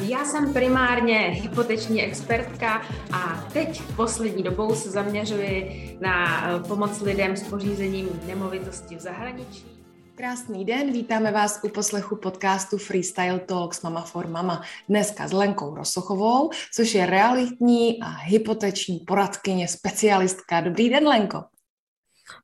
[0.00, 7.36] Já jsem primárně hypoteční expertka a teď poslední dobou se zaměřuji na eh, pomoc lidem
[7.36, 9.64] s pořízením nemovitosti v zahraničí.
[10.14, 14.62] Krásný den, vítáme vás u poslechu podcastu Freestyle Talks Mama for Mama.
[14.88, 20.60] Dneska s Lenkou Rosochovou, což je realitní a hypoteční poradkyně, specialistka.
[20.60, 21.44] Dobrý den, Lenko.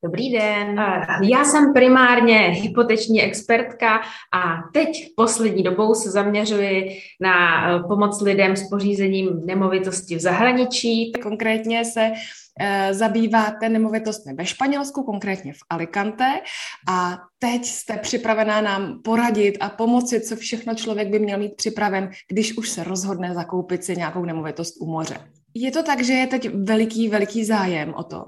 [0.05, 0.83] Dobrý den.
[1.23, 4.01] Já jsem primárně hypoteční expertka
[4.33, 6.89] a teď poslední dobou se zaměřuji
[7.21, 11.13] na eh, pomoc lidem s pořízením nemovitosti v zahraničí.
[11.23, 12.13] Konkrétně se
[12.61, 16.41] eh, zabýváte nemovitostmi ve Španělsku, konkrétně v Alicante
[16.89, 22.11] a teď jste připravená nám poradit a pomoci, co všechno člověk by měl mít připraven,
[22.29, 25.17] když už se rozhodne zakoupit si nějakou nemovitost u moře.
[25.55, 28.25] Je to tak, že je teď veliký, veliký zájem o to?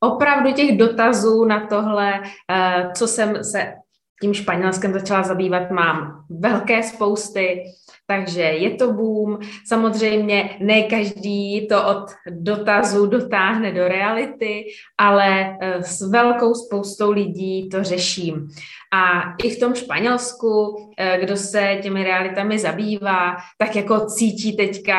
[0.00, 3.74] Opravdu těch dotazů na tohle, eh, co jsem se
[4.20, 7.64] tím Španělskem začala zabývat, mám velké spousty,
[8.06, 9.38] takže je to boom.
[9.66, 14.64] Samozřejmě ne každý to od dotazu dotáhne do reality,
[14.98, 18.48] ale eh, s velkou spoustou lidí to řeším.
[18.92, 24.98] A i v tom Španělsku, eh, kdo se těmi realitami zabývá, tak jako cítí teďka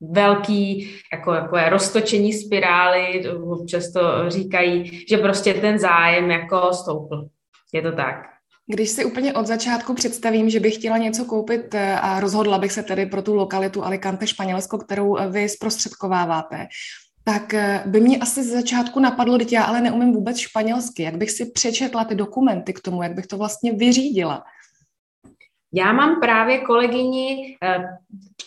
[0.00, 7.28] velký, jako, jako je roztočení spirály, občas to říkají, že prostě ten zájem jako stoupl.
[7.72, 8.14] Je to tak.
[8.70, 12.72] Když si úplně od začátku představím, že bych chtěla něco koupit eh, a rozhodla bych
[12.72, 16.66] se tedy pro tu lokalitu Alicante, Španělsko, kterou eh, vy zprostředkováváte,
[17.24, 21.02] tak eh, by mě asi z začátku napadlo, že já ale neumím vůbec španělsky.
[21.02, 24.44] Jak bych si přečetla ty dokumenty k tomu, jak bych to vlastně vyřídila?
[25.72, 27.84] Já mám právě kolegyni, eh,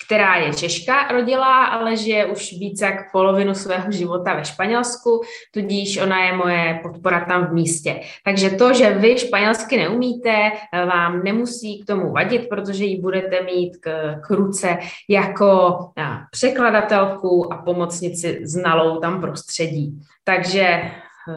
[0.06, 5.22] která je Češka, rodila, ale žije už více jak polovinu svého života ve Španělsku,
[5.54, 8.02] tudíž ona je moje podpora tam v místě.
[8.26, 13.42] Takže to, že vy španělsky neumíte, eh, vám nemusí k tomu vadit, protože ji budete
[13.42, 14.78] mít k, k ruce
[15.10, 20.00] jako eh, překladatelku a pomocnici znalou tam prostředí.
[20.24, 20.92] Takže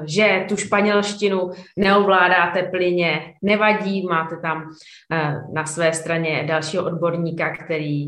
[0.04, 4.70] že tu španělštinu neovládáte plyně, nevadí, máte tam
[5.12, 8.06] eh, na své straně dalšího odborníka, který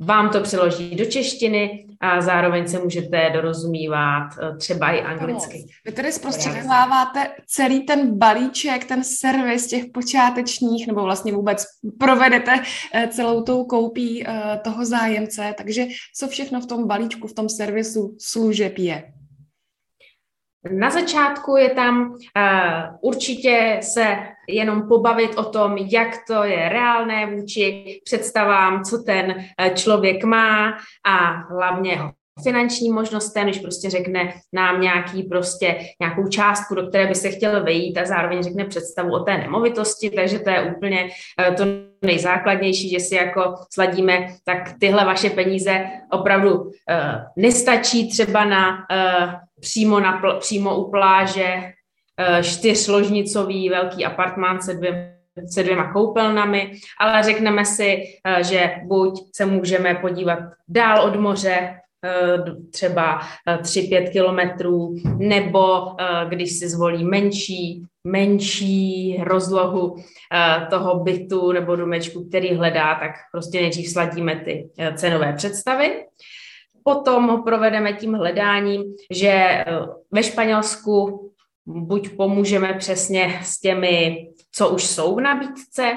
[0.00, 5.66] vám to přeloží do češtiny a zároveň se můžete dorozumívat eh, třeba i anglicky.
[5.86, 11.64] Vy tedy zprostředkováváte celý ten balíček, ten servis těch počátečních, nebo vlastně vůbec
[11.98, 12.62] provedete
[12.94, 14.24] eh, celou tou koupí
[14.64, 15.86] toho zájemce, takže
[16.18, 19.17] co všechno v tom balíčku, v tom servisu služeb je?
[20.70, 22.16] Na začátku je tam uh,
[23.00, 24.18] určitě se
[24.48, 30.68] jenom pobavit o tom, jak to je reálné vůči představám, co ten uh, člověk má
[31.06, 32.12] a hlavně ho
[32.42, 37.64] finanční možnostem, když prostě řekne nám nějaký prostě nějakou částku, do které by se chtěl
[37.64, 41.64] vejít a zároveň řekne představu o té nemovitosti, takže to je úplně uh, to
[42.02, 46.70] nejzákladnější, že si jako sladíme, tak tyhle vaše peníze opravdu
[47.36, 48.86] nestačí třeba na
[49.60, 55.14] přímo, na, přímo u pláže uh, čtyřložnicový velký apartmán se dvě
[55.46, 58.02] se dvěma koupelnami, ale řekneme si,
[58.40, 60.38] že buď se můžeme podívat
[60.68, 61.74] dál od moře,
[62.72, 65.86] třeba 3-5 kilometrů, nebo
[66.28, 73.60] když si zvolí menší menší rozlohu eh, toho bytu nebo domečku, který hledá, tak prostě
[73.60, 76.04] nejdřív sladíme ty eh, cenové představy.
[76.88, 79.64] Potom ho provedeme tím hledáním, že eh,
[80.12, 81.24] ve Španělsku
[81.66, 85.96] buď pomůžeme přesně s těmi, co už jsou v nabídce,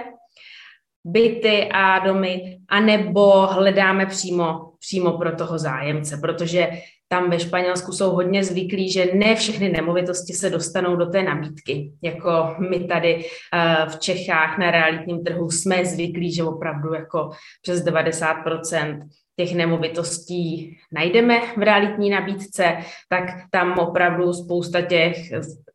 [1.06, 6.68] byty a domy, anebo hledáme přímo, přímo pro toho zájemce, protože
[7.08, 11.92] tam ve Španělsku jsou hodně zvyklí, že ne všechny nemovitosti se dostanou do té nabídky.
[12.02, 17.30] Jako my tady uh, v Čechách na realitním trhu jsme zvyklí, že opravdu jako
[17.62, 19.00] přes 90%
[19.42, 22.78] těch nemovitostí najdeme v realitní nabídce,
[23.10, 25.18] tak tam opravdu spousta těch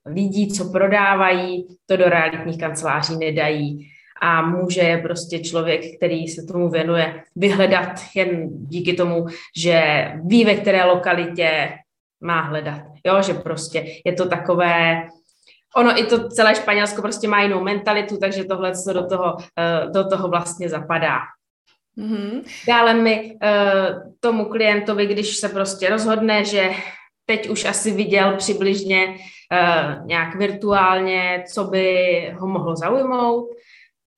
[0.07, 3.91] lidí, co prodávají, to do realitních kanceláří nedají
[4.23, 9.27] a může prostě člověk, který se tomu věnuje, vyhledat jen díky tomu,
[9.57, 11.69] že ví, ve které lokalitě
[12.21, 12.83] má hledat.
[13.07, 15.03] Jo, že prostě je to takové,
[15.77, 19.91] ono i to celé Španělsko prostě má jinou mentalitu, takže tohle co do toho, eh,
[19.91, 21.19] do toho vlastně zapadá.
[21.99, 22.43] Mm-hmm.
[22.69, 26.71] Dále mi uh, tomu klientovi, když se prostě rozhodne, že
[27.27, 31.87] teď už asi viděl přibližně uh, nějak virtuálně, co by
[32.39, 33.49] ho mohlo zaujmout,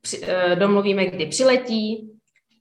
[0.00, 2.10] při, uh, domluvíme, kdy přiletí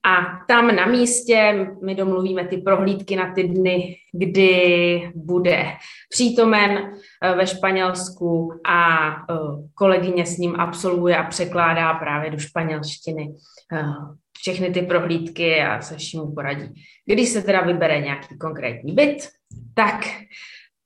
[0.08, 5.66] A tam na místě my domluvíme ty prohlídky na ty dny, kdy bude
[6.10, 6.92] přítomen
[7.24, 9.36] eh, ve Španělsku a eh,
[9.76, 13.36] kolegyně s ním absolvuje a překládá právě do španělštiny
[13.74, 13.84] eh,
[14.40, 16.74] všechny ty prohlídky a se vším poradí.
[17.06, 19.30] Když se teda vybere nějaký konkrétní byt,
[19.74, 20.06] tak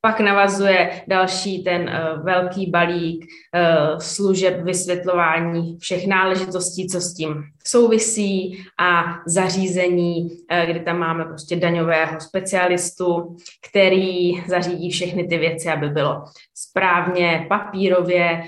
[0.04, 7.44] pak navazuje další ten uh, velký balík uh, služeb vysvětlování všech náležitostí, co s tím
[7.66, 13.36] souvisí a zařízení, uh, kdy tam máme prostě daňového specialistu,
[13.68, 18.42] který zařídí všechny ty věci, aby bylo správně papírově.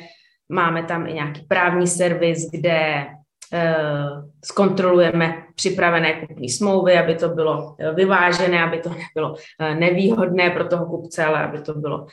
[0.48, 3.06] Máme tam i nějaký právní servis, kde
[4.44, 10.68] zkontrolujeme připravené kupní smlouvy, aby to bylo eh, vyvážené, aby to nebylo eh, nevýhodné pro
[10.68, 12.06] toho kupce, ale aby to bylo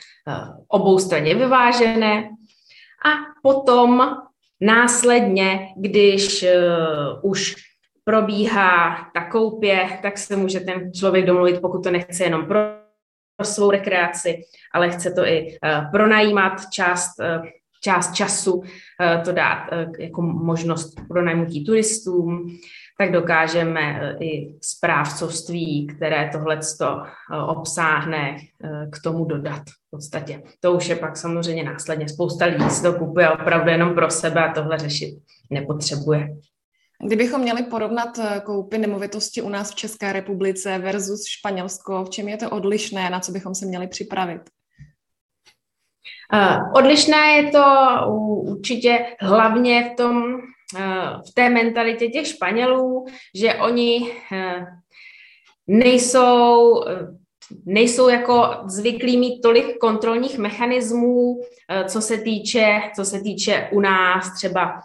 [0.68, 2.30] oboustranně vyvážené.
[3.04, 3.10] A
[3.42, 4.16] potom
[4.60, 6.44] následně, když
[7.22, 7.54] už
[8.04, 12.58] probíhá ta koupě, tak se může ten člověk domluvit, pokud to nechce jenom pro
[13.42, 14.40] svou rekreaci,
[14.74, 15.58] ale chce to i
[15.92, 17.10] pronajímat část
[17.82, 18.62] část času
[19.00, 22.58] eh, to dát eh, jako možnost pro najmutí turistům,
[22.98, 26.58] tak dokážeme eh, i správcovství, které tohle
[27.46, 28.36] obsáhne,
[28.90, 30.42] k tomu dodat v podstatě.
[30.60, 32.08] To už je pak samozřejmě následně.
[32.08, 35.18] Spousta lidí si to kupuje opravdu jenom pro sebe a tohle řešit
[35.50, 36.28] nepotřebuje.
[37.06, 42.36] Kdybychom měli porovnat koupy nemovitosti u nás v České republice versus Španělsko, v čem je
[42.36, 44.42] to odlišné, na co bychom se měli připravit?
[46.74, 47.64] Odlišné je to
[48.42, 50.40] určitě hlavně v tom,
[51.28, 54.12] v té mentalitě těch Španělů, že oni
[55.66, 56.84] nejsou,
[57.66, 61.40] nejsou jako zvyklí mít tolik kontrolních mechanismů,
[61.86, 64.80] co se týče, co se týče u nás třeba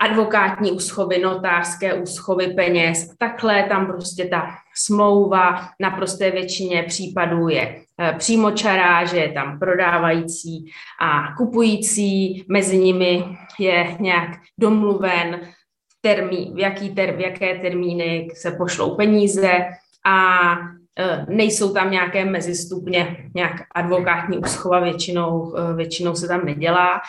[0.00, 3.14] advokátní úschovy, notářské úschovy peněz.
[3.18, 7.84] Takhle tam prostě ta smlouva na prosté většině případů je eh,
[8.18, 10.70] přímočará, že je tam prodávající
[11.00, 13.24] a kupující, mezi nimi
[13.58, 15.40] je nějak domluven
[16.00, 19.52] termín, v, jaký ter, v jaké termíny se pošlou peníze
[20.06, 20.50] a
[20.98, 27.00] eh, nejsou tam nějaké mezistupně, nějak advokátní úschova většinou, eh, většinou se tam nedělá.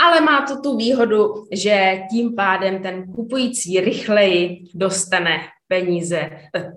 [0.00, 6.72] Ale má to tu výhodu, že tím pádem ten kupující rychleji dostane peníze, eh,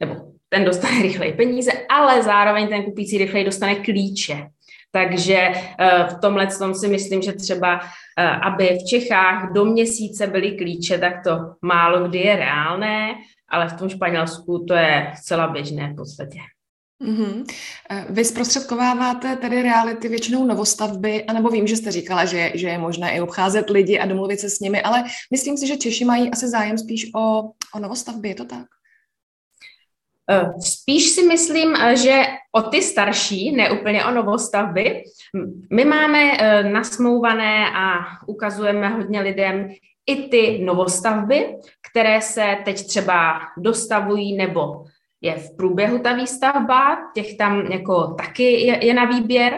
[0.00, 4.46] nebo ten dostane rychleji peníze, ale zároveň ten kupující rychleji dostane klíče.
[4.92, 7.80] Takže eh, v tomhle tom si myslím, že třeba,
[8.18, 13.14] eh, aby v Čechách do měsíce byly klíče, tak to málo kdy je reálné,
[13.48, 16.38] ale v tom Španělsku to je zcela běžné v podstatě.
[17.04, 17.44] Mm-hmm.
[18.10, 23.16] Vy zprostředkováváte tedy reality většinou novostavby, anebo vím, že jste říkala, že, že je možné
[23.16, 26.48] i obcházet lidi a domluvit se s nimi, ale myslím si, že Češi mají asi
[26.48, 27.42] zájem spíš o,
[27.74, 28.66] o novostavby, je to tak?
[30.30, 32.22] Eh, spíš si myslím, eh, že
[32.52, 35.02] o ty starší, ne úplně o novostavby.
[35.72, 36.32] My máme
[36.62, 39.68] nasmouvané a ukazujeme hodně lidem
[40.06, 41.56] i ty novostavby,
[41.90, 44.84] které se teď třeba dostavují nebo
[45.20, 49.52] je v průběhu ta výstavba, těch tam jako taky je, je na výběr.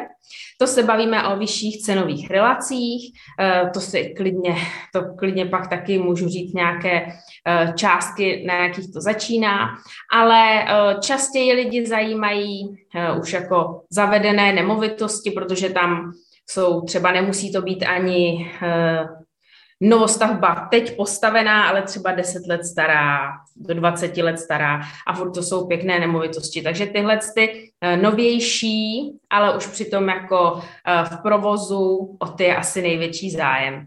[0.59, 4.55] To se bavíme o vyšších cenových relacích, eh, to si klidně,
[4.93, 7.07] to klidně pak taky můžu říct nějaké
[7.47, 9.69] eh, částky, na jakých to začíná,
[10.13, 10.67] ale eh,
[11.01, 12.77] častěji lidi zajímají
[13.21, 16.13] už jako zavedené nemovitosti, protože tam
[16.51, 18.51] jsou třeba nemusí to být ani
[19.81, 25.43] novostavba teď postavená, ale třeba 10 let stará, do 20 let stará a furt to
[25.43, 26.63] jsou pěkné nemovitosti.
[26.63, 32.57] Takže tyhle ty eh, novější, ale už přitom jako eh, v provozu o ty je
[32.57, 33.87] asi největší zájem.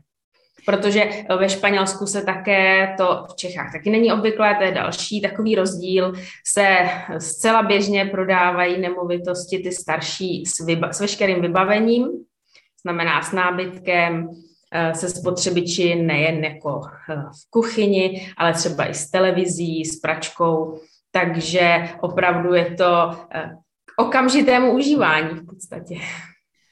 [0.65, 5.21] Protože eh, ve Španělsku se také to v Čechách taky není obvyklé, to je další
[5.21, 6.13] takový rozdíl,
[6.45, 6.77] se
[7.17, 12.07] zcela běžně prodávají nemovitosti ty starší s, vyba- s veškerým vybavením,
[12.83, 14.29] znamená s nábytkem,
[14.93, 20.79] se spotřebiči nejen jako eh, v kuchyni, ale třeba i s televizí, s pračkou,
[21.11, 23.51] takže opravdu je to eh,
[23.85, 25.95] k okamžitému užívání v podstatě.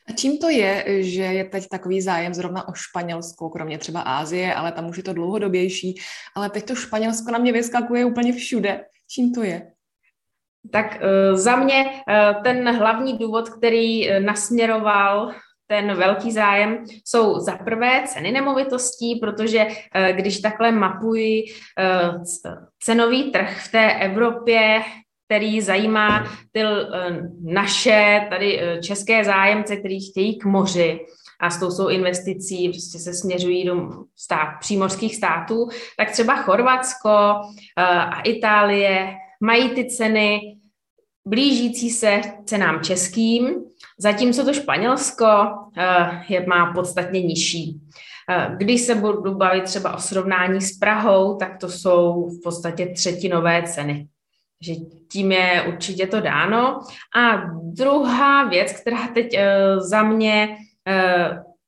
[0.09, 4.53] A čím to je, že je teď takový zájem zrovna o Španělsko, kromě třeba Ázie,
[4.53, 5.95] ale tam už je to dlouhodobější,
[6.35, 8.85] ale teď to Španělsko na mě vyskakuje úplně všude.
[9.09, 9.71] Čím to je?
[10.71, 10.97] Tak
[11.33, 11.85] za mě
[12.43, 15.31] ten hlavní důvod, který nasměroval
[15.71, 21.43] ten velký zájem jsou za prvé ceny nemovitostí, protože eh, když takhle mapuji
[21.79, 22.11] eh,
[22.83, 24.81] cenový trh v té Evropě,
[25.25, 26.75] který zajímá ty eh,
[27.43, 30.99] naše tady české zájemce, kteří chtějí k moři
[31.39, 37.09] a s tou svou investicí prostě se směřují do stát, přímořských států, tak třeba Chorvatsko
[37.77, 40.39] a Itálie mají ty ceny
[41.27, 43.70] blížící se cenám českým,
[44.01, 45.25] zatímco to Španělsko
[46.29, 47.81] je, má podstatně nižší.
[48.57, 53.63] Když se budu bavit třeba o srovnání s Prahou, tak to jsou v podstatě třetinové
[53.63, 54.07] ceny.
[54.61, 54.73] Že
[55.11, 56.79] tím je určitě to dáno.
[57.15, 60.57] A druhá věc, která teď uh, za mě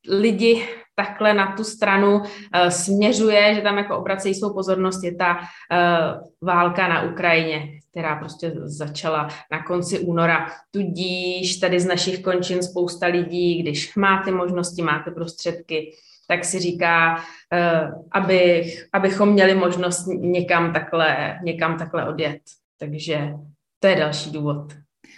[0.10, 2.26] lidi takhle na tu stranu uh,
[2.70, 8.52] směřuje, že tam jako obracejí svou pozornost, je ta uh, válka na Ukrajině, která prostě
[8.56, 10.48] začala na konci února.
[10.72, 15.92] Tudíž tady z našich končin spousta lidí, když máte možnosti, máte prostředky,
[16.28, 22.42] tak si říká, uh, abych, abychom měli možnost někam takhle, někam takhle odjet.
[22.80, 23.34] Takže
[23.80, 24.74] to je další důvod.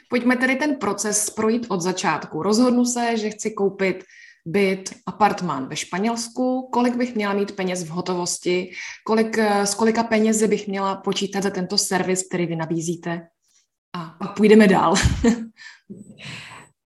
[0.10, 2.44] Pojďme tedy ten proces projít od začátku.
[2.44, 4.04] Rozhodnu se, že chci koupit
[4.46, 8.72] byt, apartmán ve Španělsku, kolik bych měla mít peněz v hotovosti,
[9.06, 13.28] kolik, s kolika penězi bych měla počítat za tento servis, který vy nabízíte.
[13.96, 14.96] A pak půjdeme dál.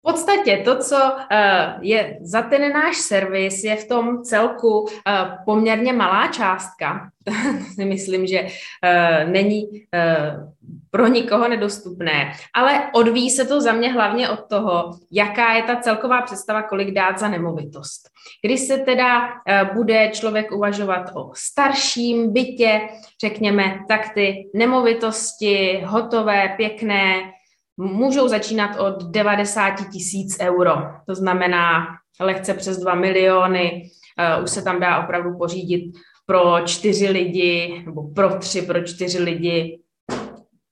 [0.05, 0.97] V podstatě to, co
[1.31, 7.09] eh, je za ten náš servis, je v tom celku eh, poměrně malá částka.
[7.77, 8.47] myslím, že
[8.83, 9.63] eh, není
[10.95, 15.75] pro nikoho nedostupné, ale odvíjí se to za mě hlavně od toho, jaká je ta
[15.75, 18.01] celková představa, kolik dát za nemovitost.
[18.45, 19.27] Když se teda
[19.73, 22.81] bude člověk uvažovat o starším bytě,
[23.21, 27.31] řekněme, tak ty nemovitosti hotové, pěkné,
[27.77, 30.75] můžou začínat od 90 tisíc euro.
[31.07, 31.87] To znamená
[32.19, 33.89] lehce přes 2 miliony.
[34.37, 35.91] Uh, už se tam dá opravdu pořídit
[36.25, 39.79] pro čtyři lidi, nebo pro tři, pro čtyři lidi,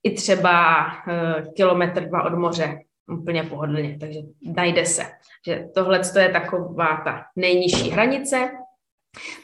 [0.04, 2.78] i třeba uh, kilometr dva od moře,
[3.12, 4.20] úplně pohodlně, takže
[4.56, 5.02] najde se.
[5.46, 8.50] Že tohle je taková ta nejnižší hranice.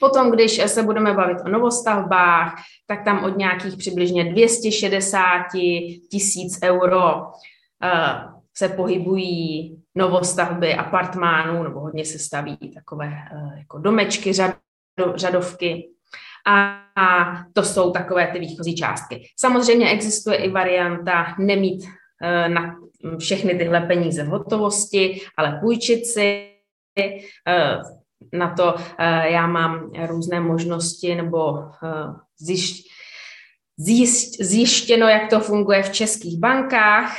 [0.00, 5.47] Potom, když se budeme bavit o novostavbách, tak tam od nějakých přibližně 260
[6.11, 7.31] tisíc euro
[7.83, 8.25] Eh,
[8.57, 14.33] se pohybují novostavby apartmánů, nebo hodně se staví takové eh, jako domečky,
[15.14, 15.90] řadovky.
[16.47, 19.28] A, a to jsou takové ty výchozí částky.
[19.37, 21.85] Samozřejmě existuje i varianta nemít
[22.23, 22.76] eh, na
[23.18, 26.47] všechny tyhle peníze v hotovosti, ale půjčit si.
[28.32, 28.75] Na to
[29.23, 31.59] já mám různé možnosti nebo
[32.40, 32.87] zjišť,
[34.40, 37.16] zjištěno, jak to funguje v českých bankách,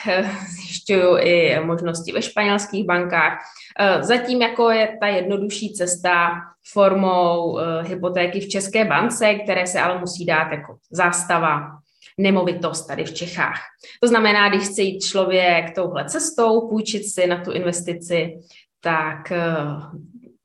[0.81, 3.37] zjišťuju i možnosti ve španělských bankách.
[3.79, 6.31] Eh, zatím jako je ta jednodušší cesta
[6.73, 11.67] formou eh, hypotéky v České bance, které se ale musí dát jako zástava,
[12.17, 13.59] nemovitost tady v Čechách.
[14.01, 18.39] To znamená, když chce jít člověk touhle cestou, půjčit si na tu investici,
[18.81, 19.45] tak eh,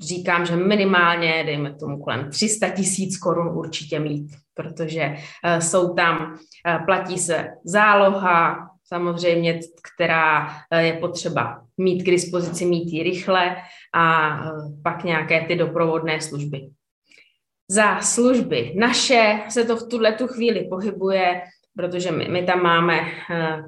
[0.01, 5.17] říkám, že minimálně, dejme tomu kolem 300 tisíc korun určitě mít, protože
[5.59, 6.39] jsou tam,
[6.87, 9.61] platí se záloha, samozřejmě,
[9.95, 13.57] která uh, je potřeba mít k dispozici, mít ji rychle
[13.95, 14.37] a
[14.83, 16.69] pak nějaké ty doprovodné služby.
[17.71, 21.43] Za služby naše se to v tuhle tu chvíli pohybuje
[21.79, 23.01] protože my, my tam máme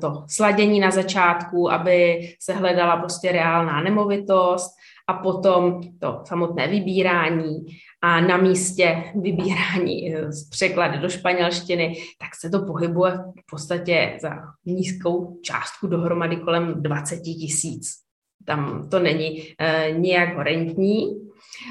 [0.01, 4.71] to sladění na začátku, aby se hledala prostě reálná nemovitost,
[5.09, 7.57] a potom to samotné vybírání
[8.03, 14.19] a na místě vybírání eh, z překlady do španělštiny, tak se to pohybuje v podstatě
[14.23, 14.31] za
[14.67, 18.09] nízkou částku dohromady kolem 20 tisíc.
[18.45, 21.29] Tam to není e, nijak horentní.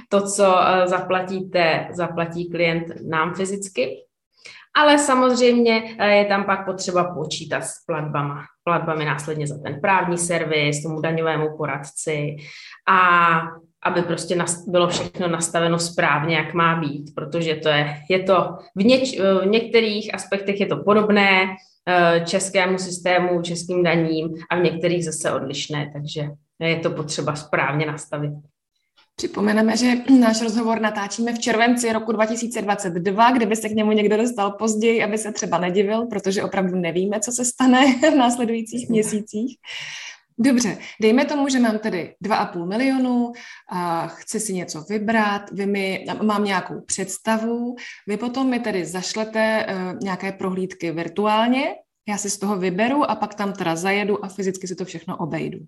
[0.09, 3.95] To, co e, zaplatíte, zaplatí klient nám fyzicky,
[4.75, 8.43] ale samozřejmě je tam pak potřeba počítat s platbama.
[8.63, 12.35] Platbami následně za ten právní servis, tomu daňovému poradci
[12.89, 13.31] a
[13.87, 18.83] aby prostě bylo všechno nastaveno správně, jak má být, protože to je, je to v,
[18.83, 21.55] něč, v některých aspektech je to podobné
[21.87, 26.29] eh, českému systému, českým daním a v některých zase odlišné, takže
[26.59, 28.31] je to potřeba správně nastavit.
[29.15, 34.51] Připomeneme, že náš rozhovor natáčíme v červenci roku 2022, kdyby se k němu někdo dostal
[34.51, 39.57] později, aby se třeba nedivil, protože opravdu nevíme, co se stane v následujících měsících.
[40.39, 43.31] Dobře, dejme tomu, že mám tedy 2,5 milionu,
[43.69, 47.75] a chci si něco vybrat, vy mi, mám nějakou představu,
[48.07, 51.75] vy potom mi tedy zašlete uh, nějaké prohlídky virtuálně,
[52.07, 55.17] já si z toho vyberu a pak tam teda zajedu a fyzicky si to všechno
[55.17, 55.59] obejdu.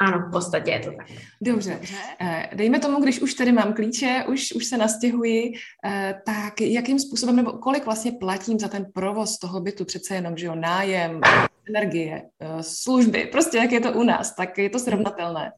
[0.00, 1.06] Ano, v podstatě je to tak.
[1.40, 1.80] Dobře.
[2.20, 5.52] Eh, dejme tomu, když už tady mám klíče, už, už se nastěhuji,
[5.84, 10.36] eh, tak jakým způsobem, nebo kolik vlastně platím za ten provoz toho bytu, přece jenom,
[10.36, 11.20] že jo, nájem,
[11.68, 15.52] energie, eh, služby, prostě jak je to u nás, tak je to srovnatelné.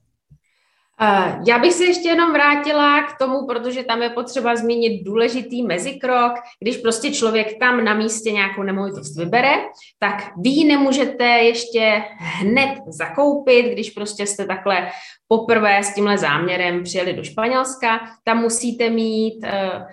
[1.46, 6.32] Já bych se ještě jenom vrátila k tomu, protože tam je potřeba zmínit důležitý mezikrok.
[6.62, 9.54] Když prostě člověk tam na místě nějakou nemovitost vybere,
[9.98, 14.90] tak vy ji nemůžete ještě hned zakoupit, když prostě jste takhle
[15.28, 18.00] poprvé s tímhle záměrem přijeli do Španělska.
[18.24, 19.86] Tam musíte mít, eh,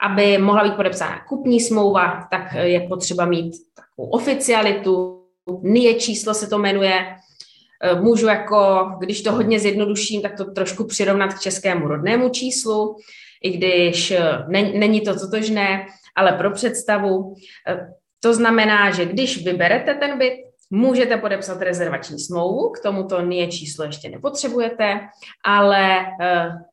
[0.00, 5.22] aby mohla být podepsána kupní smlouva, tak je potřeba mít takovou oficialitu,
[5.62, 7.25] NIE číslo se to jmenuje, Eh,
[8.00, 12.96] můžu jako, když to hodně zjednoduším, tak to trošku přirovnat k českému rodnému číslu,
[13.42, 17.34] i když eh, není to totožné, ale pro představu.
[17.68, 17.88] Eh,
[18.20, 20.32] to znamená, že když vyberete ten byt,
[20.70, 25.00] můžete podepsat rezervační smlouvu, k tomuto NIE číslo ještě nepotřebujete,
[25.44, 26.06] ale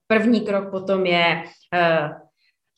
[0.08, 1.44] první krok potom je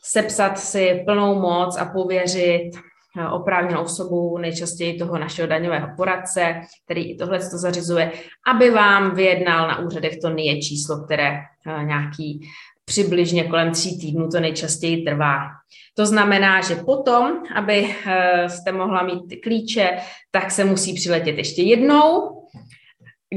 [0.03, 2.72] sepsat si plnou moc a pověřit
[3.31, 8.12] oprávněnou osobu, nejčastěji toho našeho daňového poradce, který i tohle to zařizuje,
[8.53, 12.41] aby vám vyjednal na úřadech to NIE číslo, které eh, nějaký
[12.86, 15.39] přibližně kolem tří týdnů to nejčastěji trvá.
[15.93, 19.89] To znamená, že potom, aby eh, jste mohla mít klíče,
[20.31, 22.41] tak se musí přiletět ještě jednou,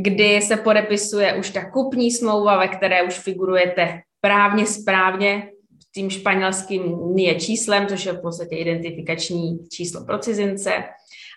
[0.03, 5.51] kdy se podepisuje už ta kupní smlouva, ve které už figurujete právně správně
[5.95, 10.71] tím španělským NIE číslem, což je v podstatě identifikační číslo pro cizince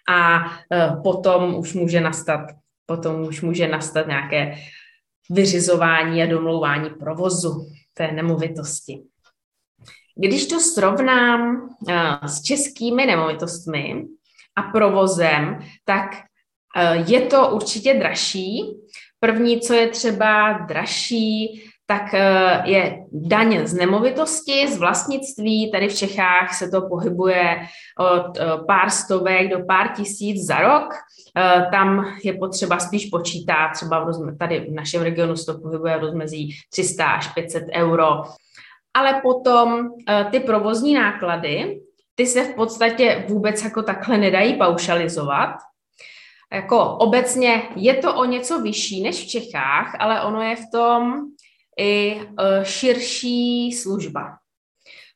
[0.09, 2.39] a e, potom už může nastat,
[2.85, 4.55] potom už může nastat nějaké
[5.29, 9.01] vyřizování a domlouvání provozu té nemovitosti.
[10.15, 14.05] Když to srovnám e, s českými nemovitostmi
[14.55, 16.11] a provozem, tak
[16.77, 18.63] e, je to určitě dražší.
[19.19, 22.81] První, co je třeba dražší, tak eh, je
[23.11, 25.71] daň z nemovitosti, z vlastnictví.
[25.71, 27.67] Tady v Čechách se to pohybuje
[27.99, 30.93] od eh, pár stovek do pár tisíc za rok.
[31.37, 35.59] Eh, tam je potřeba spíš počítat, třeba v rozme, tady v našem regionu se to
[35.59, 38.07] pohybuje v rozmezí 300 až 500 euro.
[38.93, 39.89] Ale potom
[40.31, 41.81] ty provozní náklady,
[42.15, 45.49] ty se v podstatě vůbec jako takhle nedají paušalizovat,
[46.53, 51.31] jako obecně je to o něco vyšší než v Čechách, ale ono je v tom
[51.79, 54.37] i e, širší služba.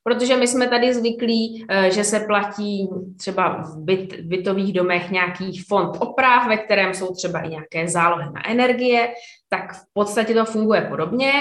[0.04, 5.60] Protože my jsme tady zvyklí, e, že se platí třeba v byt, bytových domech nějaký
[5.60, 9.14] fond oprav, ve kterém jsou třeba i nějaké zálohy na energie,
[9.50, 11.32] tak v podstatě to funguje podobně,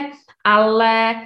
[0.45, 1.17] ale e,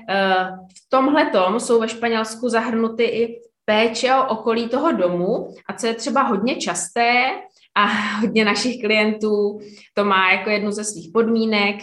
[0.77, 5.95] v tomhle jsou ve Španělsku zahrnuty i péče o okolí toho domu a co je
[5.95, 7.31] třeba hodně časté
[7.75, 7.87] a
[8.21, 9.59] hodně našich klientů
[9.95, 11.77] to má jako jednu ze svých podmínek,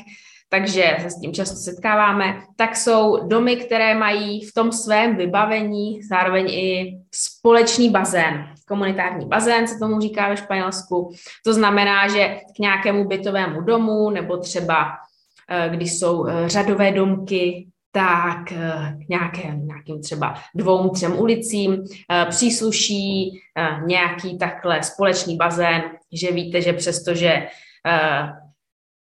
[0.59, 6.03] takže se s tím často setkáváme, tak jsou domy, které mají v tom svém vybavení
[6.03, 8.45] zároveň i společný bazén.
[8.67, 11.11] Komunitární bazén se tomu říká ve Španělsku.
[11.45, 14.85] To znamená, že k nějakému bytovému domu nebo třeba
[15.49, 21.83] eh, když jsou eh, řadové domky, tak eh, k nějakým, nějakým třeba dvou, třem ulicím
[22.29, 23.41] přísluší
[23.85, 25.81] nějaký takhle společný bazén,
[26.13, 27.47] že víte, že přestože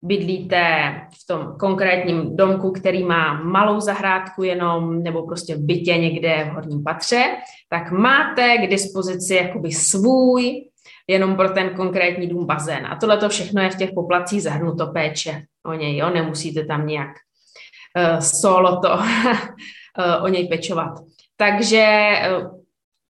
[0.05, 6.47] bydlíte v tom konkrétním domku, který má malou zahrádku jenom, nebo prostě v bytě někde
[6.49, 7.23] v horním patře,
[7.69, 10.69] tak máte k dispozici jakoby svůj,
[11.07, 12.85] jenom pro ten konkrétní dům bazén.
[12.85, 16.09] A tohle to všechno je v těch poplacích zahrnuto péče o něj, jo?
[16.09, 20.93] nemusíte tam nějak uh, solo to uh, o něj pečovat.
[21.37, 22.59] Takže uh,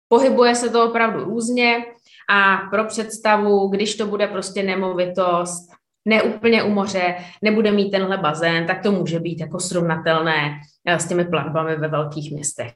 [0.07, 1.85] pohybuje se to opravdu různě
[2.29, 5.75] a pro představu, když to bude prostě nemovitost,
[6.05, 11.07] neúplně u moře, nebude mít tenhle bazén, tak to může být jako srovnatelné eh, s
[11.07, 12.71] těmi platbami ve velkých městech.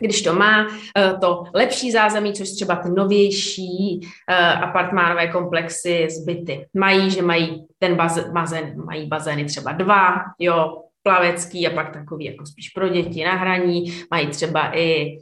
[0.00, 6.66] Když to má eh, to lepší zázemí, což třeba ty novější eh, apartmánové komplexy, zbyty
[6.74, 7.96] mají, že mají ten
[8.32, 13.34] bazén, mají bazény třeba dva, jo, plavecký a pak takový jako spíš pro děti na
[13.34, 15.18] hraní, mají třeba i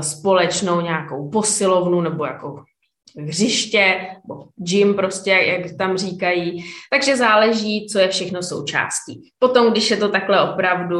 [0.00, 2.64] společnou nějakou posilovnu nebo jako
[3.16, 4.00] hřiště,
[4.56, 6.64] gym prostě, jak tam říkají.
[6.90, 9.32] Takže záleží, co je všechno součástí.
[9.38, 10.98] Potom, když je to takhle opravdu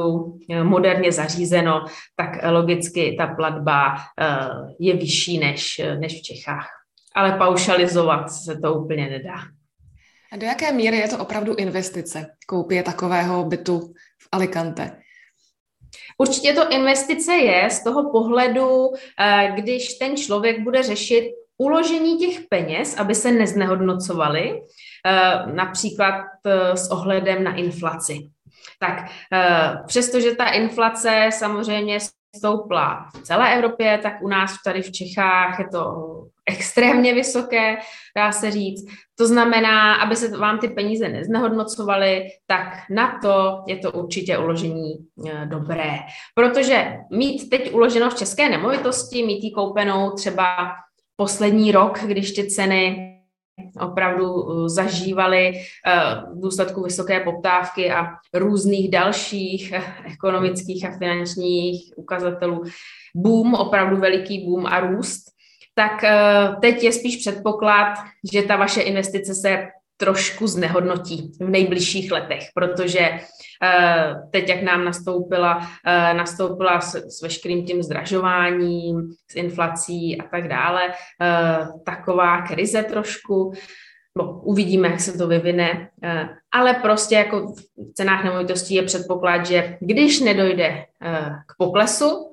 [0.51, 1.85] eh, moderně zařízeno,
[2.17, 4.37] tak logicky ta platba eh,
[4.81, 6.69] je vyšší než, než v Čechách.
[7.15, 9.37] Ale paušalizovat se to úplně nedá.
[10.33, 13.81] A do jaké míry je to opravdu investice, koupě takového bytu
[14.23, 14.99] v Alicante?
[16.19, 18.89] Určitě to investice je z toho pohledu,
[19.21, 24.63] eh, když ten člověk bude řešit uložení těch peněz, aby se neznehodnocovaly,
[25.07, 28.19] eh, například eh, s ohledem na inflaci.
[28.81, 29.07] Tak
[29.87, 31.99] přestože ta inflace samozřejmě
[32.37, 35.95] stoupla v celé Evropě, tak u nás tady v Čechách je to
[36.47, 37.77] extrémně vysoké,
[38.17, 38.87] dá se říct.
[39.19, 44.95] To znamená, aby se vám ty peníze neznehodnocovaly, tak na to je to určitě uložení
[45.45, 45.99] dobré.
[46.35, 50.73] Protože mít teď uloženo v české nemovitosti, mít ji koupenou třeba
[51.17, 53.13] poslední rok, když ty ceny
[53.81, 61.93] opravdu uh, zažívali uh, v důsledku vysoké poptávky a různých dalších eh, ekonomických a finančních
[61.97, 62.63] ukazatelů
[63.15, 65.25] boom, opravdu veliký boom a růst,
[65.75, 67.95] tak uh, teď je spíš předpoklad,
[68.33, 74.85] že ta vaše investice se trošku znehodnotí v nejbližších letech, protože eh, teď, jak nám
[74.85, 82.43] nastoupila, eh, nastoupila s, s veškerým tím zdražováním, s inflací a tak dále, eh, taková
[82.43, 83.53] krize trošku,
[84.19, 85.89] no, uvidíme, jak se to vyvine,
[86.53, 90.85] ale prostě jako v cenách nemovitostí je předpoklad, že když nedojde
[91.47, 92.26] k poklesu,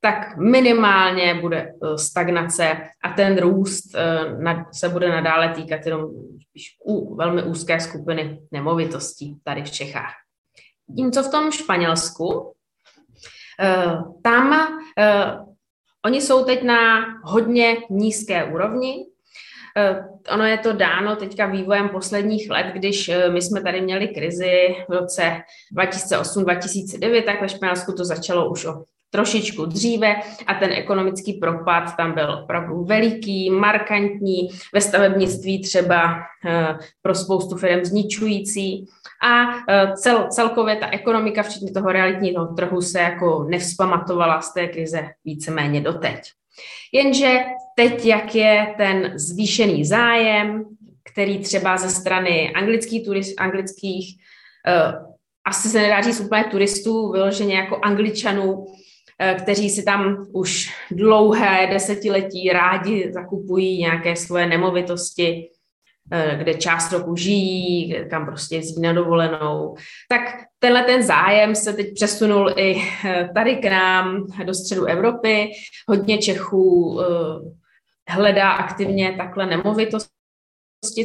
[0.00, 6.10] tak minimálně bude eh, stagnace a ten růst eh, se bude nadále týkat jenom
[6.84, 10.12] u velmi úzké skupiny nemovitostí tady v Čechách.
[10.96, 12.52] Tím, co v tom Španělsku,
[13.60, 14.68] eh, tam
[16.04, 19.06] oni jsou teď na hodně nízké úrovni,
[20.34, 24.92] Ono je to dáno teďka vývojem posledních let, když my jsme tady měli krizi v
[24.92, 25.42] roce
[25.76, 32.12] 2008-2009, tak ve Španělsku to začalo už o trošičku dříve a ten ekonomický propad tam
[32.12, 38.86] byl opravdu veliký, markantní, ve stavebnictví třeba eh, pro spoustu firm zničující
[39.22, 44.66] a eh, cel, celkově ta ekonomika, včetně toho realitního trhu, se jako nevzpamatovala z té
[44.66, 46.20] krize víceméně doteď.
[46.92, 47.38] Jenže
[47.76, 50.64] teď, jak je ten zvýšený zájem,
[51.12, 54.16] který třeba ze strany anglických, turist, anglických
[54.66, 55.10] uh,
[55.44, 58.89] asi se nedá říct úplně turistů, vyloženě jako angličanů, Eh,
[59.42, 65.50] kteří si tam už dlouhé desetiletí rádi zakupují nějaké svoje nemovitosti,
[66.12, 69.76] eh, kde část roku žijí, kam prostě jezdí na dovolenou.
[70.08, 70.20] Tak
[70.58, 75.50] tenhle ten zájem se teď přesunul i eh, tady k nám do středu Evropy.
[75.88, 77.00] Hodně Čechů
[78.08, 80.19] hledá aktivně takhle nemovitosti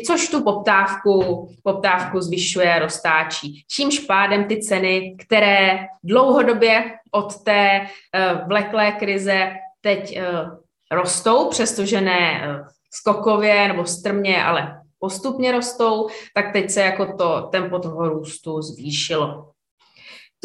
[0.07, 3.65] což tu poptávku, poptávku zvyšuje, roztáčí.
[3.67, 10.49] Čímž pádem ty ceny, které dlouhodobě od té uh, vleklé krize teď uh,
[10.91, 17.41] rostou, přestože ne uh, skokově nebo strmě, ale postupně rostou, tak teď se jako to
[17.51, 19.54] tempo toho růstu zvýšilo.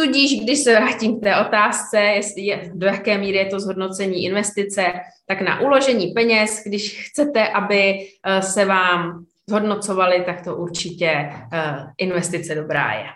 [0.04, 4.24] Tudíž, když se vrátím k té otázce, jestli je, do jaké míry je to zhodnocení
[4.24, 4.84] investice,
[5.26, 11.76] tak na uložení peněz, když chcete, aby eh, se vám zhodnocovali, tak to určitě eh,
[11.98, 13.06] investice dobrá je.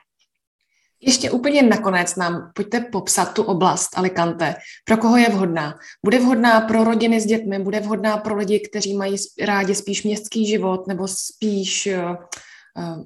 [1.01, 4.55] Ještě úplně nakonec nám pojďte popsat tu oblast Alicante.
[4.85, 5.75] Pro koho je vhodná?
[6.05, 7.59] Bude vhodná pro rodiny s dětmi?
[7.59, 12.16] Bude vhodná pro lidi, kteří mají rádi spíš městský život nebo spíš uh,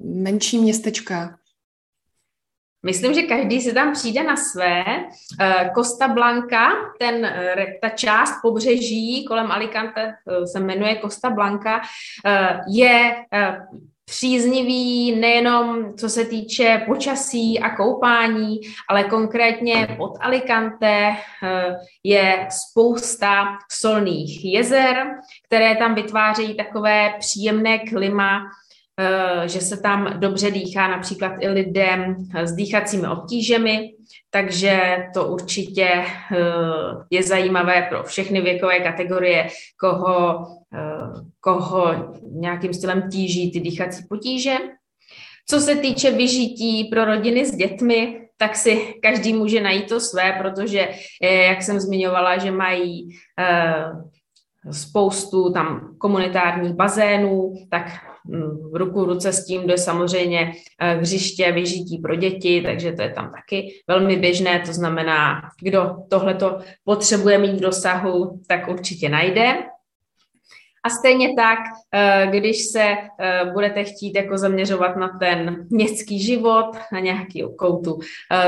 [0.03, 1.38] menší městečka?
[2.85, 4.83] Myslím, že každý si tam přijde na své.
[5.39, 11.81] Eh, Costa Blanca, ten, eh, ta část pobřeží kolem Alicante eh, se jmenuje Costa Blanca,
[12.67, 13.15] je
[14.05, 21.15] příznivý nejenom co se týče počasí a koupání, ale konkrétně pod Alicante
[22.03, 25.07] je spousta solných jezer,
[25.45, 28.41] které tam vytvářejí takové příjemné klima,
[29.45, 33.91] že se tam dobře dýchá například i lidem s dýchacími obtížemi,
[34.29, 36.05] takže to určitě eh,
[37.09, 39.47] je zajímavé pro všechny věkové kategorie,
[39.79, 44.55] koho, eh, koho nějakým stylem tíží ty dýchací potíže.
[45.49, 50.31] Co se týče vyžití pro rodiny s dětmi, tak si každý může najít to své,
[50.31, 50.89] protože,
[51.21, 53.09] jak jsem zmiňovala, že mají
[54.71, 58.08] spoustu tam komunitárních bazénů, tak
[58.73, 63.09] ruku v ruce s tím jde samozřejmě eh, hřiště vyžití pro děti, takže to je
[63.09, 69.57] tam taky velmi běžné, to znamená, kdo tohleto potřebuje mít v dosahu, tak určitě najde.
[70.89, 71.59] Stejně tak,
[71.93, 72.83] eh, když se
[73.19, 77.99] eh, budete chtít jako zaměřovat na ten městský život, na nějaký koutu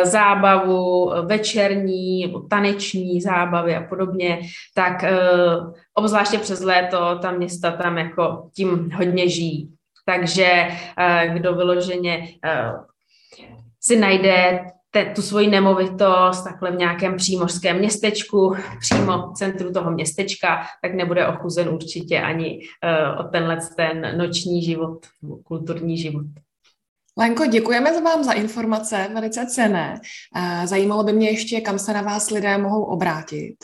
[0.04, 4.40] zábavu, večerní, taneční zábavy a podobně,
[4.74, 5.06] tak
[5.94, 9.70] obzvláště přes léto ta města tam jako tím hodně žijí.
[10.06, 10.68] Takže
[11.34, 12.28] kdo vyloženě
[13.82, 14.60] si najde
[14.92, 20.94] te, tu svoji nemovitost takhle v nějakém přímořském městečku, přímo v centru toho městečka, tak
[20.94, 25.06] nebude ochuzen určitě ani uh, o tenhle ten noční život,
[25.44, 26.26] kulturní život.
[27.18, 30.02] Lenko, děkujeme vám za informace, velice cené.
[30.66, 33.56] Zajímalo by mě ještě, kam se na vás lidé mohou obrátit.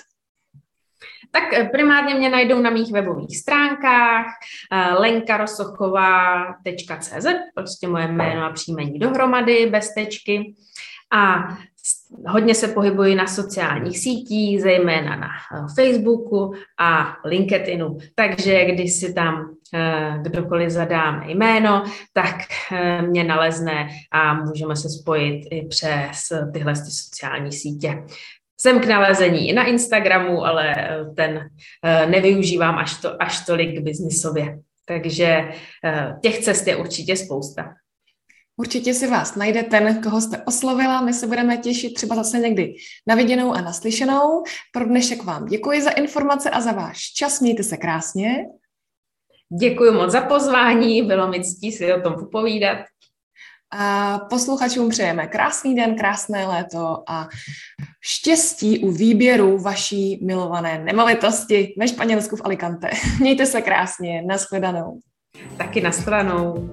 [1.31, 4.25] Tak eh, primárně mě najdou na mých webových stránkách
[4.71, 10.55] eh, lenkarosochová.cz, prostě moje jméno a příjmení dohromady, bez tečky.
[11.13, 11.57] A
[12.27, 17.97] hodně se pohybuji na sociálních sítích, zejména na eh, Facebooku a LinkedInu.
[18.15, 19.53] Takže když si tam
[20.21, 22.35] kdokoliv zadáme jméno, tak
[23.01, 26.19] mě nalezne a můžeme se spojit i přes
[26.53, 28.03] tyhle sociální sítě.
[28.61, 31.49] Jsem k nalezení i na Instagramu, ale eh, ten
[31.83, 34.59] eh, nevyužívám až, to, až tolik biznisově.
[34.85, 35.49] Takže
[35.85, 37.73] eh, těch cest je určitě spousta.
[38.59, 41.01] Určitě si vás najde ten, koho jste oslovila.
[41.01, 42.75] My se budeme těšit třeba zase někdy
[43.07, 44.43] na viděnou a naslyšenou.
[44.73, 47.39] Pro dnešek vám děkuji za informace a za váš čas.
[47.39, 48.45] Mějte se krásně.
[49.61, 52.77] Děkuji moc za pozvání, bylo mi ctí si o tom popovídat.
[53.71, 57.27] A posluchačům přejeme krásný den, krásné léto a
[58.01, 62.89] štěstí u výběru vaší milované nemovitosti ve Španělsku v Alicante.
[63.19, 64.99] Mějte se krásně, nashledanou.
[65.57, 66.69] Taky nashledanou.